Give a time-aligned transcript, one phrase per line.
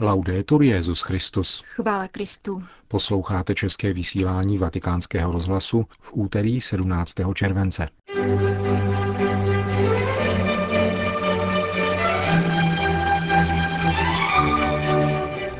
[0.00, 1.62] Laudetur Jezus Christus.
[1.66, 2.62] Chvála Kristu.
[2.88, 7.14] Posloucháte české vysílání Vatikánského rozhlasu v úterý 17.
[7.34, 7.88] července.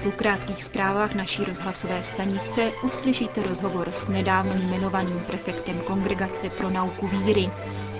[0.02, 7.08] Po krátkých zprávách naší rozhlasové stanice uslyšíte rozhovor s nedávno jmenovaným prefektem Kongregace pro nauku
[7.08, 7.50] víry,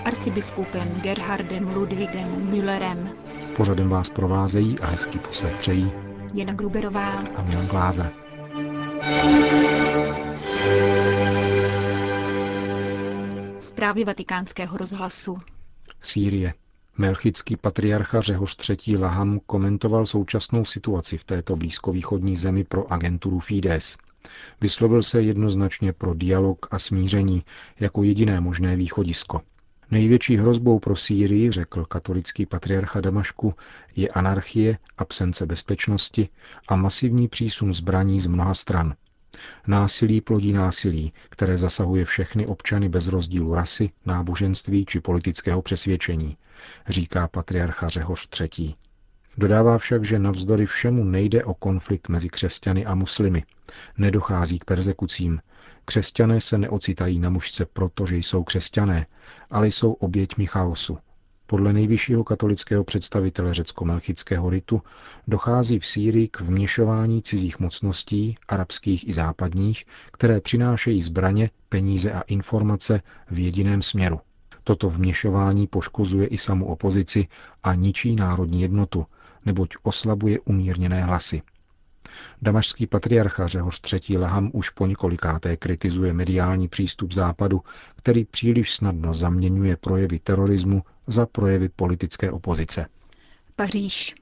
[0.05, 3.11] arcibiskupem Gerhardem Ludwigem Müllerem.
[3.57, 8.13] Pořadem vás provázejí a hezký poslech přejí Jana Gruberová a Milan Glázer.
[13.61, 15.39] Zprávy vatikánského rozhlasu.
[16.01, 16.55] Sýrie.
[16.99, 18.97] Melchický patriarcha Řehoř III.
[18.97, 23.97] Laham komentoval současnou situaci v této blízkovýchodní zemi pro agenturu Fides.
[24.61, 27.45] Vyslovil se jednoznačně pro dialog a smíření
[27.81, 29.41] jako jediné možné východisko.
[29.91, 33.55] Největší hrozbou pro Sýrii, řekl katolický patriarcha Damašku,
[33.97, 36.29] je anarchie, absence bezpečnosti
[36.69, 38.95] a masivní přísun zbraní z mnoha stran.
[39.67, 46.37] Násilí plodí násilí, které zasahuje všechny občany bez rozdílu rasy, náboženství či politického přesvědčení,
[46.89, 48.75] říká patriarcha Řehoř III.
[49.37, 53.45] Dodává však, že navzdory všemu nejde o konflikt mezi křesťany a muslimy.
[53.99, 55.41] Nedochází k persekucím.
[55.89, 59.07] Křesťané se neocitají na mužce proto, že jsou křesťané,
[59.51, 60.99] ale jsou oběťmi chaosu.
[61.47, 64.83] Podle nejvyššího katolického představitele řecko-melchického ritu
[65.29, 72.21] dochází v Sýrii k vměšování cizích mocností, arabských i západních, které přinášejí zbraně, peníze a
[72.21, 74.21] informace v jediném směru.
[74.65, 77.29] Toto vměšování poškozuje i samu opozici
[77.63, 79.07] a ničí národní jednotu,
[79.47, 81.43] neboť oslabuje umírněné hlasy.
[82.43, 84.19] Damašský patriarcha Řehoř III.
[84.19, 87.63] Laham už po několikáté kritizuje mediální přístup Západu,
[87.97, 92.87] který příliš snadno zaměňuje projevy terorismu za projevy politické opozice.
[93.57, 94.15] Paříž.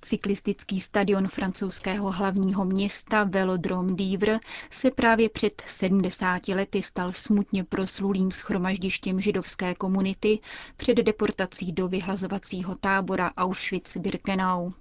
[0.00, 4.38] Cyklistický stadion francouzského hlavního města Velodrome d'Ivre
[4.70, 10.38] se právě před 70 lety stal smutně proslulým schromaždištěm židovské komunity
[10.76, 14.72] před deportací do vyhlazovacího tábora Auschwitz-Birkenau.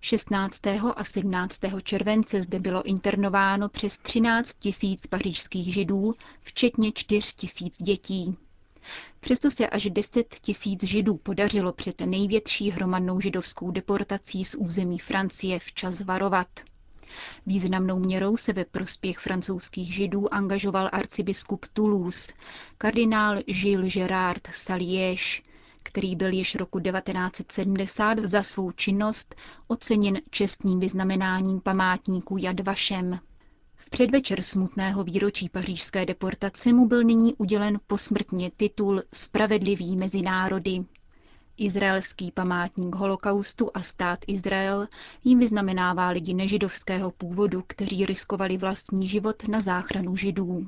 [0.00, 0.66] 16.
[0.96, 1.60] a 17.
[1.82, 8.36] července zde bylo internováno přes 13 tisíc pařížských židů, včetně 4 tisíc dětí.
[9.20, 15.58] Přesto se až 10 tisíc židů podařilo před největší hromadnou židovskou deportací z území Francie
[15.58, 16.48] včas varovat.
[17.46, 22.32] Významnou měrou se ve prospěch francouzských židů angažoval arcibiskup Toulouse,
[22.78, 25.42] kardinál Gilles Gerard Saliège,
[25.82, 29.34] který byl již roku 1970 za svou činnost
[29.68, 33.18] oceněn čestným vyznamenáním památníků Yad Vashem.
[33.76, 40.78] V předvečer smutného výročí pařížské deportace mu byl nyní udělen posmrtně titul Spravedlivý mezi národy.
[41.56, 44.88] Izraelský památník holokaustu a stát Izrael
[45.24, 50.66] jim vyznamenává lidi nežidovského původu, kteří riskovali vlastní život na záchranu židů.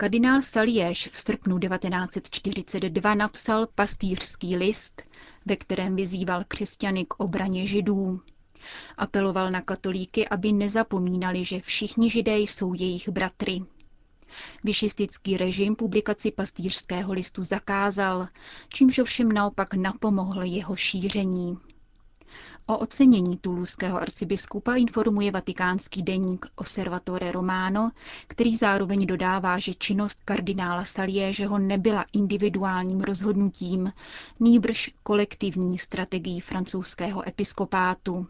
[0.00, 5.02] Kardinál Salieš v srpnu 1942 napsal pastýřský list,
[5.46, 8.20] ve kterém vyzýval křesťany k obraně židů.
[8.96, 13.60] Apeloval na katolíky, aby nezapomínali, že všichni židé jsou jejich bratry.
[14.64, 18.28] Vyšistický režim publikaci pastýřského listu zakázal,
[18.68, 21.58] čímž ovšem naopak napomohl jeho šíření.
[22.70, 27.90] O ocenění tuluského arcibiskupa informuje vatikánský deník Osservatore Romano,
[28.26, 33.92] který zároveň dodává, že činnost kardinála Saliežeho nebyla individuálním rozhodnutím,
[34.40, 38.26] nýbrž kolektivní strategií francouzského episkopátu.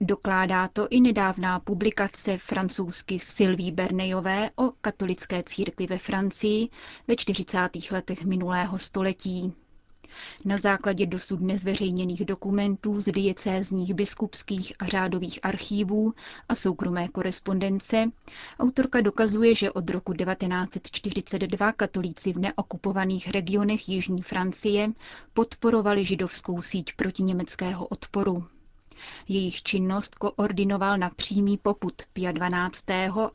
[0.00, 6.68] Dokládá to i nedávná publikace francouzsky Sylvie Bernejové o katolické církvi ve Francii
[7.08, 7.58] ve 40.
[7.90, 9.52] letech minulého století.
[10.44, 16.14] Na základě dosud nezveřejněných dokumentů z diecézních biskupských a řádových archívů
[16.48, 18.10] a soukromé korespondence
[18.60, 24.92] autorka dokazuje, že od roku 1942 katolíci v neokupovaných regionech Jižní Francie
[25.34, 28.44] podporovali židovskou síť protiněmeckého odporu.
[29.28, 32.84] Jejich činnost koordinoval na přímý poput Pia 12.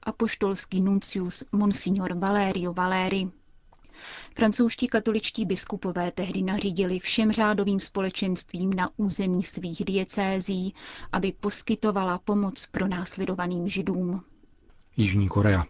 [0.03, 3.29] a poštolský nuncius Monsignor Valerio Valeri.
[4.35, 10.73] Francouzští katoličtí biskupové tehdy nařídili všem řádovým společenstvím na území svých diecézí,
[11.11, 14.23] aby poskytovala pomoc pro následovaným židům.
[14.97, 15.65] Jižní Korea.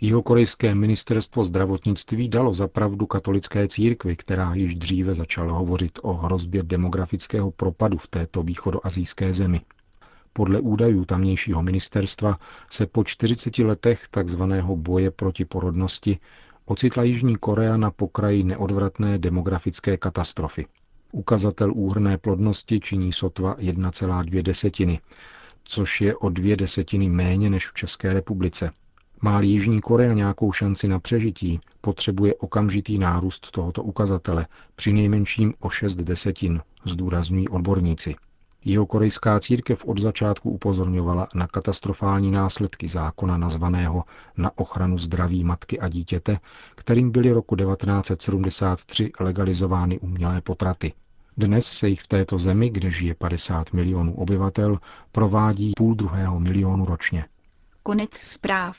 [0.00, 6.62] Jihokorejské ministerstvo zdravotnictví dalo za pravdu katolické církvi, která již dříve začala hovořit o hrozbě
[6.62, 9.60] demografického propadu v této východoazijské zemi.
[10.32, 12.38] Podle údajů tamnějšího ministerstva
[12.70, 16.18] se po 40 letech takzvaného boje proti porodnosti
[16.66, 20.66] ocitla Jižní Korea na pokraji neodvratné demografické katastrofy.
[21.12, 25.00] Ukazatel úhrné plodnosti činí sotva 1,2 desetiny.
[25.64, 28.70] což je o dvě desetiny méně než v České republice.
[29.22, 34.46] má Jižní Korea nějakou šanci na přežití, potřebuje okamžitý nárůst tohoto ukazatele,
[34.76, 38.14] při nejmenším o 6 desetin, zdůrazňují odborníci.
[38.64, 44.04] Jeho korejská církev od začátku upozorňovala na katastrofální následky zákona nazvaného
[44.36, 46.38] na ochranu zdraví matky a dítěte,
[46.74, 50.92] kterým byly roku 1973 legalizovány umělé potraty.
[51.36, 54.78] Dnes se jich v této zemi, kde žije 50 milionů obyvatel,
[55.12, 57.24] provádí půl druhého milionu ročně.
[57.82, 58.76] Konec zpráv.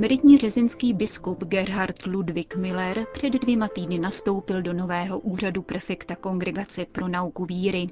[0.00, 6.84] Emeritní řezinský biskup Gerhard Ludwig Miller před dvěma týdny nastoupil do nového úřadu prefekta Kongregace
[6.84, 7.86] pro nauku víry.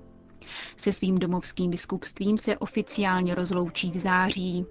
[0.76, 4.66] Se svým domovským biskupstvím se oficiálně rozloučí v září.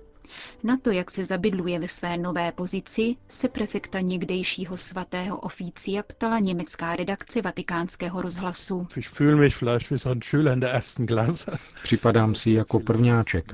[0.64, 6.40] Na to, jak se zabydluje ve své nové pozici, se prefekta někdejšího svatého oficia ptala
[6.40, 8.88] německá redakce vatikánského rozhlasu.
[11.84, 13.54] Připadám si jako prvňáček.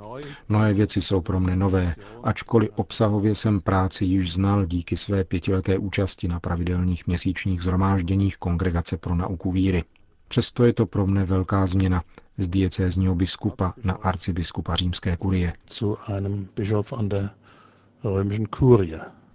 [0.49, 5.77] Mnohé věci jsou pro mne nové, ačkoliv obsahově jsem práci již znal díky své pětileté
[5.77, 9.83] účasti na pravidelných měsíčních zhromážděních Kongregace pro nauku víry.
[10.33, 12.03] Přesto je to pro mne velká změna
[12.37, 15.53] z diecézního biskupa na arcibiskupa římské kurie.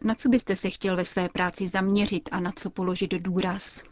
[0.05, 3.83] Na co byste se chtěl ve své práci zaměřit a na co položit důraz?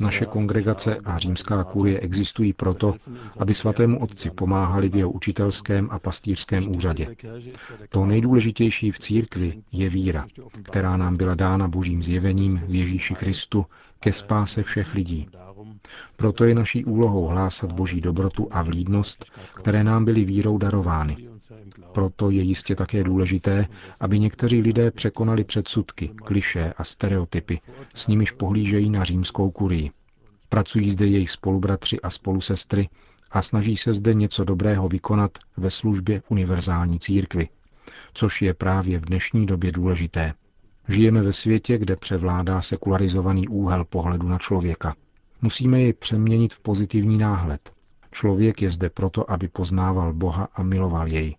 [0.00, 2.94] Naše kongregace a římská kurie existují proto,
[3.38, 7.16] aby svatému otci pomáhali v jeho učitelském a pastýřském úřadě.
[7.88, 10.26] To nejdůležitější v církvi je víra,
[10.62, 13.66] která nám byla dána božím zjevením v Ježíši Kristu
[14.00, 15.28] ke spáse všech lidí.
[16.16, 19.24] Proto je naší úlohou hlásat boží dobrotu a vlídnost,
[19.54, 21.16] které nám byly vírou darovány.
[21.92, 23.66] Proto je jistě také důležité,
[24.00, 27.60] aby někteří lidé překonali předsudky, kliše a stereotypy,
[27.94, 29.90] s nimiž pohlížejí na římskou kurii.
[30.48, 32.88] Pracují zde jejich spolubratři a spolusestry
[33.30, 37.48] a snaží se zde něco dobrého vykonat ve službě univerzální církvy,
[38.14, 40.32] což je právě v dnešní době důležité.
[40.88, 44.94] Žijeme ve světě, kde převládá sekularizovaný úhel pohledu na člověka.
[45.42, 47.72] Musíme jej přeměnit v pozitivní náhled.
[48.12, 51.36] Člověk je zde proto, aby poznával Boha a miloval jej.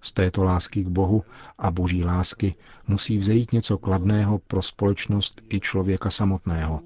[0.00, 1.24] Z této lásky k Bohu
[1.58, 2.54] a boží lásky
[2.88, 6.80] musí vzejít něco kladného pro společnost i člověka samotného.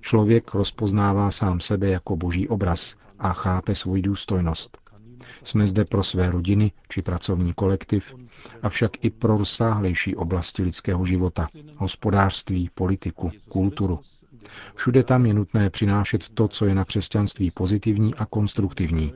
[0.00, 4.78] Člověk rozpoznává sám sebe jako boží obraz a chápe svoji důstojnost.
[5.44, 8.14] Jsme zde pro své rodiny či pracovní kolektiv,
[8.62, 14.00] avšak i pro rozsáhlejší oblasti lidského života, hospodářství, politiku, kulturu.
[14.74, 19.12] Všude tam je nutné přinášet to, co je na křesťanství pozitivní a konstruktivní.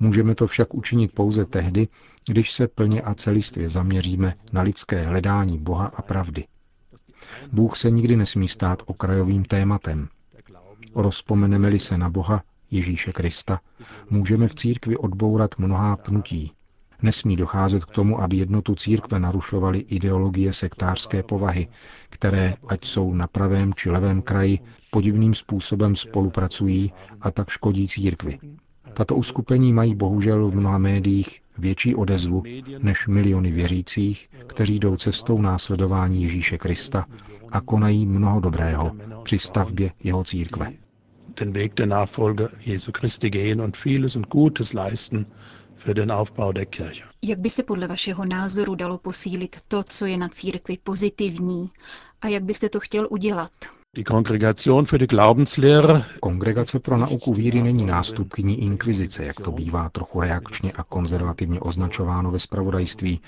[0.00, 1.88] Můžeme to však učinit pouze tehdy,
[2.26, 6.44] když se plně a celistvě zaměříme na lidské hledání Boha a pravdy.
[7.52, 10.08] Bůh se nikdy nesmí stát okrajovým tématem.
[10.94, 13.60] Rozpomeneme-li se na Boha, Ježíše Krista,
[14.10, 16.52] můžeme v církvi odbourat mnohá pnutí.
[17.02, 21.68] Nesmí docházet k tomu, aby jednotu církve narušovaly ideologie sektářské povahy,
[22.10, 24.58] které, ať jsou na pravém či levém kraji,
[24.90, 28.38] podivným způsobem spolupracují a tak škodí církvi.
[28.94, 32.42] Tato uskupení mají bohužel v mnoha médiích větší odezvu
[32.78, 37.06] než miliony věřících, kteří jdou cestou následování Ježíše Krista
[37.52, 40.72] a konají mnoho dobrého při stavbě jeho církve
[41.40, 45.26] den Weg der Nachfolger Jesu Christi gehen und vieles und Gutes leisten
[45.80, 47.04] für den Aufbau der Kirche.
[47.22, 51.70] Jak by se podle vašeho názoru dalo posílit to, co je na církvi pozitivní?
[52.20, 53.52] A jak byste to chtěl udělat?
[56.20, 62.30] Kongregace pro nauku víry není nástupkyní inkvizice, jak to bývá trochu reakčně a konzervativně označováno
[62.30, 63.20] ve spravodajství,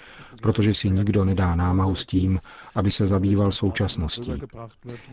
[0.42, 2.40] protože si nikdo nedá námahu s tím,
[2.75, 4.33] aby se zabýval současností.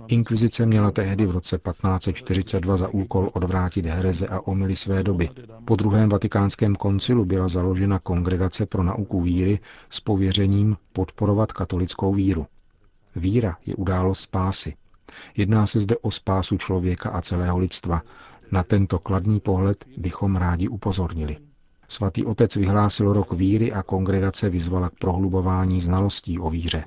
[0.07, 5.29] Inkvizice měla tehdy v roce 1542 za úkol odvrátit hereze a omily své doby.
[5.65, 12.45] Po druhém vatikánském koncilu byla založena Kongregace pro nauku víry s pověřením podporovat katolickou víru.
[13.15, 14.73] Víra je událost spásy,
[15.37, 18.01] Jedná se zde o spásu člověka a celého lidstva.
[18.51, 21.37] Na tento kladný pohled bychom rádi upozornili.
[21.87, 26.83] Svatý otec vyhlásil rok víry a kongregace vyzvala k prohlubování znalostí o víře.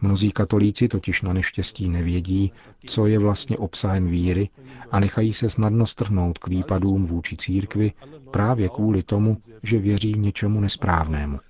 [0.00, 2.52] Mnozí katolíci totiž na neštěstí nevědí,
[2.86, 4.48] co je vlastně obsahem víry
[4.90, 7.92] a nechají se snadno strhnout k výpadům vůči církvi
[8.30, 11.40] právě kvůli tomu, že věří něčemu nesprávnému.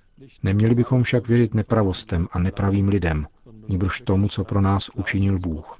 [0.43, 3.27] Neměli bychom však věřit nepravostem a nepravým lidem,
[3.69, 5.79] níbrž tomu, co pro nás učinil Bůh.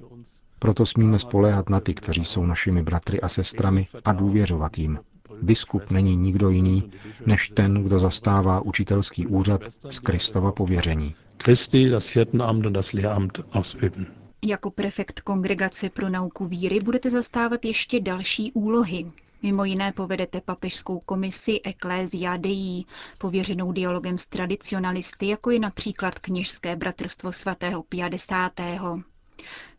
[0.58, 4.98] Proto smíme spoléhat na ty, kteří jsou našimi bratry a sestrami a důvěřovat jim.
[5.42, 6.90] Biskup není nikdo jiný,
[7.26, 11.14] než ten, kdo zastává učitelský úřad z Kristova pověření.
[11.44, 14.06] Christi das Hirtenamt und das Lehramt ausüben.
[14.44, 19.06] Jako prefekt Kongregace pro nauku víry budete zastávat ještě další úlohy.
[19.42, 22.84] Mimo jiné povedete papežskou komisi Ecclesia Dei,
[23.18, 28.52] pověřenou dialogem s tradicionalisty, jako je například kněžské bratrstvo svatého 50.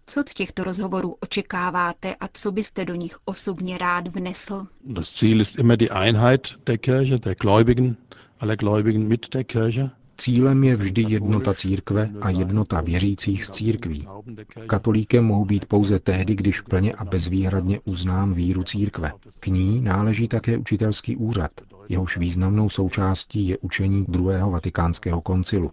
[0.06, 4.68] Co od těchto rozhovorů očekáváte a co byste do nich osobně rád vnesl?
[4.86, 7.98] Das Ziel ist immer die Einheit der Kirche, der Gläubigen,
[8.40, 9.92] aller Gläubigen mit der Kirche.
[10.20, 14.08] Cílem je vždy jednota církve a jednota věřících z církví.
[14.68, 19.12] Katolíkem mohu být pouze tehdy, když plně a bezvýhradně uznám víru církve.
[19.40, 21.52] K ní náleží také učitelský úřad,
[21.90, 25.72] jehož významnou součástí je učení druhého vatikánského koncilu.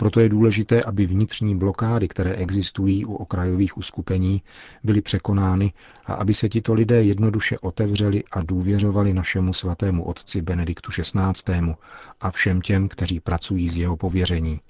[0.00, 4.42] Proto je důležité, aby vnitřní blokády, které existují u okrajových uskupení,
[4.84, 5.72] byly překonány
[6.06, 11.74] a aby se tito lidé jednoduše otevřeli a důvěřovali našemu svatému otci Benediktu XVI.
[12.20, 14.60] a všem těm, kteří pracují z jeho pověření.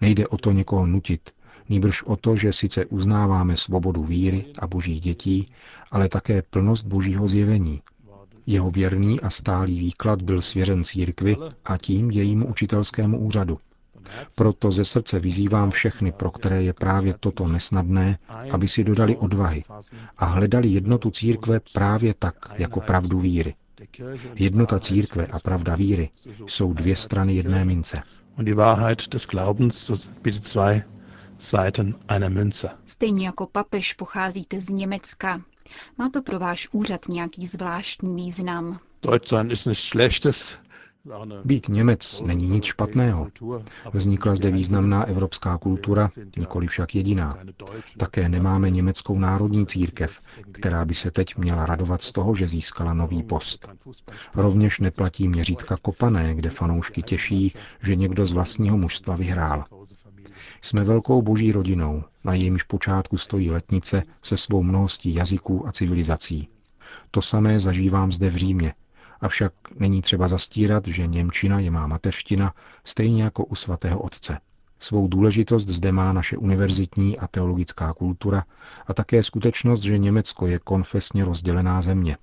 [0.00, 1.30] Nejde o to někoho nutit,
[1.68, 5.46] nýbrž o to, že sice uznáváme svobodu víry a božích dětí,
[5.90, 7.82] ale také plnost božího zjevení.
[8.46, 13.58] Jeho věrný a stálý výklad byl svěřen církvi a tím jejímu učitelskému úřadu.
[14.34, 18.18] Proto ze srdce vyzývám všechny, pro které je právě toto nesnadné,
[18.52, 19.64] aby si dodali odvahy
[20.18, 23.54] a hledali jednotu církve právě tak, jako pravdu víry.
[24.34, 26.10] Jednota církve a pravda víry
[26.46, 28.02] jsou dvě strany jedné mince.
[32.86, 35.42] Stejně jako papež pocházíte z Německa.
[35.98, 38.78] Má to pro váš úřad nějaký zvláštní význam?
[39.02, 40.58] Deutsch sein ist nichts Schlechtes.
[41.44, 43.28] Být Němec není nic špatného.
[43.92, 47.38] Vznikla zde významná evropská kultura, nikoli však jediná.
[47.96, 50.18] Také nemáme německou národní církev,
[50.52, 53.68] která by se teď měla radovat z toho, že získala nový post.
[54.34, 59.64] Rovněž neplatí měřítka kopané, kde fanoušky těší, že někdo z vlastního mužstva vyhrál.
[60.62, 66.48] Jsme velkou boží rodinou, na jejímž počátku stojí letnice se svou mnohostí jazyků a civilizací.
[67.10, 68.74] To samé zažívám zde v Římě,
[69.24, 72.54] Avšak není třeba zastírat, že Němčina je má mateřština,
[72.84, 74.38] stejně jako u svatého otce.
[74.78, 78.44] Svou důležitost zde má naše univerzitní a teologická kultura
[78.86, 82.16] a také skutečnost, že Německo je konfesně rozdělená země.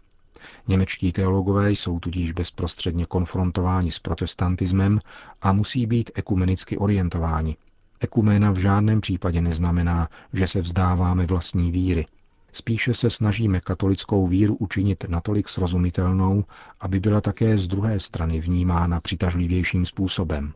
[0.68, 5.00] Němečtí teologové jsou tudíž bezprostředně konfrontováni s protestantismem
[5.42, 7.58] a musí být ekumenicky orientováni.
[8.00, 12.06] Ekuména v žádném případě neznamená, že se vzdáváme vlastní víry–
[12.54, 16.44] Spíše se snažíme katolickou víru učinit natolik srozumitelnou,
[16.80, 20.54] aby byla také z druhé strany vnímána přitažlivějším způsobem.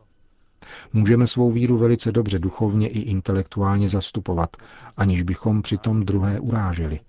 [0.93, 4.57] Můžeme svou víru velice dobře duchovně i intelektuálně zastupovat,
[4.97, 6.99] aniž bychom přitom druhé uráželi.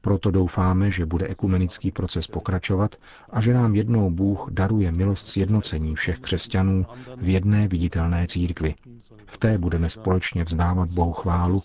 [0.00, 2.96] Proto doufáme, že bude ekumenický proces pokračovat
[3.30, 8.74] a že nám jednou Bůh daruje milost sjednocení všech křesťanů v jedné viditelné církvi.
[9.26, 11.62] V té budeme společně vzdávat Bohu chválu,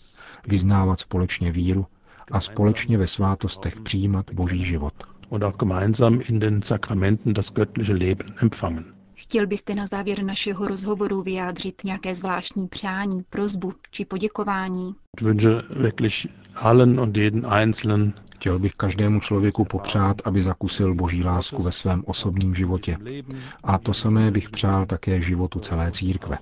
[0.47, 1.85] vyznávat společně víru
[2.31, 4.93] a společně ve svátostech přijímat Boží život.
[9.13, 14.95] Chtěl byste na závěr našeho rozhovoru vyjádřit nějaké zvláštní přání, prozbu či poděkování?
[18.35, 22.97] Chtěl bych každému člověku popřát, aby zakusil boží lásku ve svém osobním životě.
[23.63, 26.37] A to samé bych přál také životu celé církve.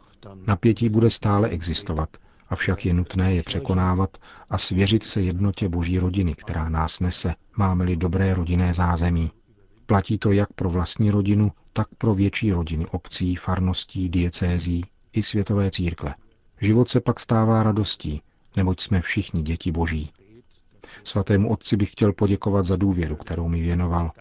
[0.47, 2.09] Napětí bude stále existovat,
[2.53, 4.17] avšak je nutné je překonávat
[4.49, 9.31] a svěřit se jednotě boží rodiny, která nás nese, máme-li dobré rodinné zázemí.
[9.85, 15.71] Platí to jak pro vlastní rodinu, tak pro větší rodiny obcí, farností, diecézí i světové
[15.71, 16.13] církve.
[16.61, 18.21] Život se pak stává radostí,
[18.57, 20.11] neboť jsme všichni děti boží.
[21.03, 24.11] Svatému otci bych chtěl poděkovat za důvěru, kterou mi věnoval.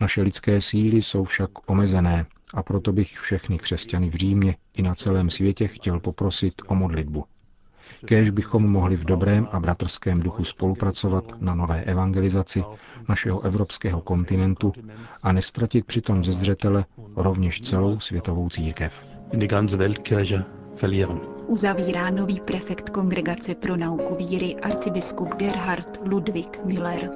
[0.00, 4.94] Naše lidské síly jsou však omezené a proto bych všechny křesťany v Římě i na
[4.94, 7.24] celém světě chtěl poprosit o modlitbu.
[8.04, 12.64] Kéž bychom mohli v dobrém a bratrském duchu spolupracovat na nové evangelizaci
[13.08, 14.72] našeho evropského kontinentu
[15.22, 16.84] a nestratit přitom ze zřetele
[17.16, 19.06] rovněž celou světovou církev.
[21.46, 27.10] Uzavírá nový prefekt Kongregace pro nauku víry arcibiskup Gerhard Ludwig Müller.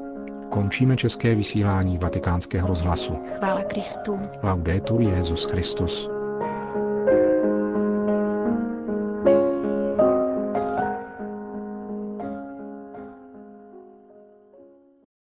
[0.50, 3.18] Končíme české vysílání vatikánského rozhlasu.
[3.38, 4.18] Chvála Kristu.
[4.42, 6.10] Laudetur Jezus Christus.